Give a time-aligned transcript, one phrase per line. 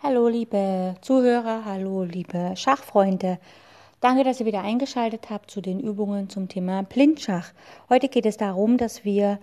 [0.00, 3.40] Hallo liebe Zuhörer, hallo liebe Schachfreunde.
[4.00, 7.50] Danke, dass ihr wieder eingeschaltet habt zu den Übungen zum Thema Blindschach.
[7.88, 9.40] Heute geht es darum, dass wir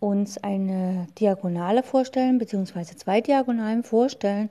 [0.00, 4.48] uns eine Diagonale vorstellen, beziehungsweise zwei Diagonalen vorstellen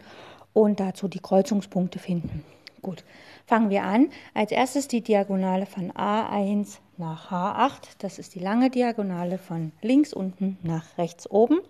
[0.54, 2.46] und dazu die Kreuzungspunkte finden.
[2.84, 3.04] Gut,
[3.48, 4.10] fangen wir an.
[4.36, 7.96] Als erstes die Diagonale von A1 nach H8.
[7.98, 11.62] Das ist die lange Diagonale von links unten nach rechts oben.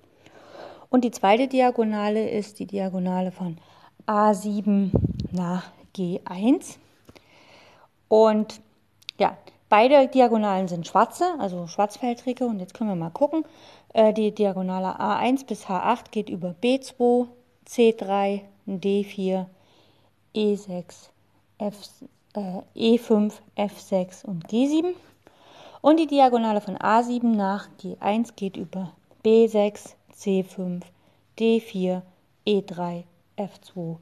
[0.90, 3.58] Und die zweite Diagonale ist die Diagonale von
[4.08, 4.92] A7
[5.32, 5.64] nach
[5.96, 6.78] G1.
[8.08, 8.62] Und
[9.20, 9.38] ja,
[9.70, 12.46] beide Diagonalen sind schwarze, also schwarzfeldrige.
[12.46, 13.44] Und jetzt können wir mal gucken.
[13.94, 17.28] Äh, die Diagonale A1 bis H8 geht über B2,
[17.68, 19.46] C3, D4,
[20.36, 21.10] E6,
[21.58, 21.76] F,
[22.34, 24.94] äh, E5, F6 und G7.
[25.82, 28.94] Und die Diagonale von A7 nach G1 geht über
[29.24, 30.82] B6, C5,
[31.38, 32.02] D4,
[32.46, 33.04] E3,
[33.38, 33.98] F2,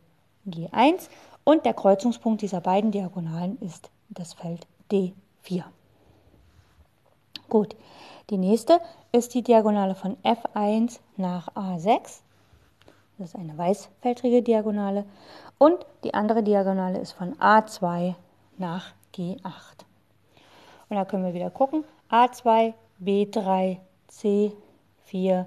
[0.47, 1.09] G1
[1.43, 5.63] und der Kreuzungspunkt dieser beiden Diagonalen ist das Feld D4.
[7.49, 7.75] Gut,
[8.29, 8.79] die nächste
[9.11, 12.21] ist die Diagonale von F1 nach A6.
[13.17, 15.05] Das ist eine weißfeldrige Diagonale.
[15.57, 18.15] Und die andere Diagonale ist von A2
[18.57, 19.85] nach G8.
[20.89, 21.83] Und da können wir wieder gucken.
[22.09, 22.73] A2,
[23.03, 23.77] B3,
[24.11, 25.45] C4,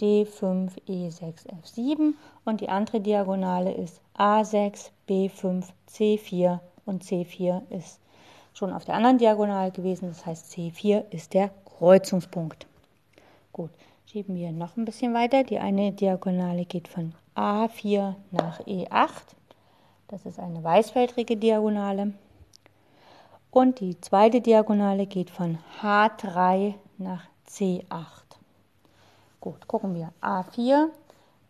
[0.00, 2.14] D5, E6, F7
[2.44, 8.00] und die andere Diagonale ist A6, B5, C4 und C4 ist
[8.54, 12.66] schon auf der anderen Diagonale gewesen, das heißt C4 ist der Kreuzungspunkt.
[13.52, 13.70] Gut,
[14.06, 15.44] schieben wir noch ein bisschen weiter.
[15.44, 19.34] Die eine Diagonale geht von A4 nach E8.
[20.08, 22.14] Das ist eine weißfeldrige Diagonale.
[23.50, 28.23] Und die zweite Diagonale geht von H3 nach C8.
[29.44, 30.10] Gut, gucken wir.
[30.22, 30.88] A4,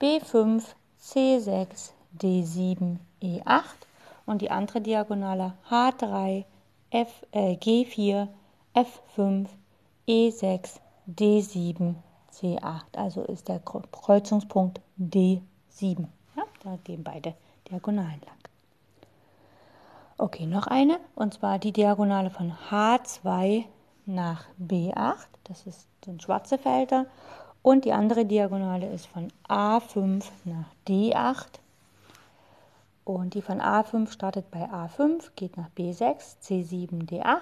[0.00, 0.64] B5,
[1.00, 3.62] C6, D7, E8
[4.27, 6.45] und die andere Diagonale H3,
[6.91, 8.27] F, äh, G4,
[8.75, 9.47] F5,
[10.09, 11.94] E6, D7,
[12.32, 12.82] C8.
[12.97, 16.09] Also ist der Kreuzungspunkt D7.
[16.34, 17.34] Ja, da gehen beide
[17.71, 18.38] Diagonalen lang.
[20.19, 23.66] Okay, noch eine, und zwar die Diagonale von H2
[24.06, 25.28] nach B8.
[25.44, 27.06] Das ist, sind schwarze Felder.
[27.64, 31.47] Und die andere Diagonale ist von A5 nach D8.
[33.04, 37.41] Und die von A5 startet bei A5, geht nach B6, C7, D8.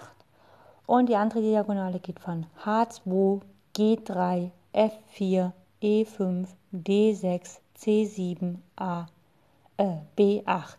[0.87, 3.41] Und die andere Diagonale geht von H2,
[3.77, 5.51] G3, F4,
[5.83, 9.07] E5, D6, C7, A,
[9.77, 10.77] äh, B8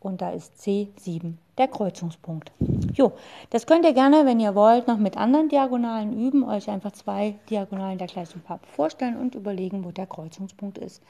[0.00, 2.52] und da ist C7 der Kreuzungspunkt.
[2.94, 3.12] Jo,
[3.50, 7.34] das könnt ihr gerne, wenn ihr wollt, noch mit anderen Diagonalen üben, euch einfach zwei
[7.50, 11.02] Diagonalen der gleichen Farbe vorstellen und überlegen, wo der Kreuzungspunkt ist.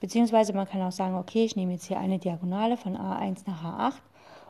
[0.00, 3.64] Beziehungsweise man kann auch sagen, okay, ich nehme jetzt hier eine Diagonale von A1 nach
[3.64, 3.94] A8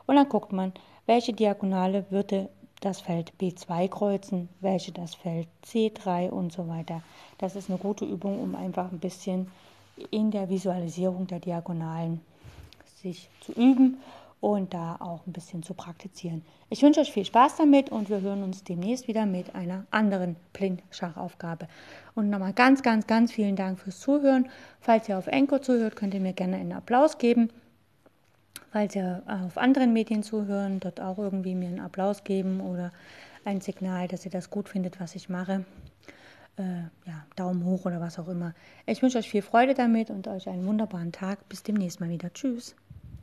[0.05, 0.73] und dann guckt man,
[1.05, 2.49] welche Diagonale würde
[2.81, 7.01] das Feld B2 kreuzen, welche das Feld C3 und so weiter.
[7.37, 9.49] Das ist eine gute Übung, um einfach ein bisschen
[10.11, 12.21] in der Visualisierung der Diagonalen
[13.01, 13.97] sich zu üben
[14.39, 16.43] und da auch ein bisschen zu praktizieren.
[16.69, 20.35] Ich wünsche euch viel Spaß damit und wir hören uns demnächst wieder mit einer anderen
[20.53, 21.67] Blindschachaufgabe.
[22.15, 24.49] Und nochmal ganz, ganz, ganz vielen Dank fürs Zuhören.
[24.79, 27.49] Falls ihr auf Enko zuhört, könnt ihr mir gerne einen Applaus geben.
[28.71, 32.91] Falls ihr auf anderen Medien zuhören, dort auch irgendwie mir einen Applaus geben oder
[33.45, 35.65] ein Signal, dass ihr das gut findet, was ich mache
[36.57, 38.53] äh, ja, Daumen hoch oder was auch immer.
[38.85, 41.47] Ich wünsche euch viel Freude damit und euch einen wunderbaren Tag.
[41.49, 42.33] Bis demnächst mal wieder.
[42.33, 42.75] Tschüss.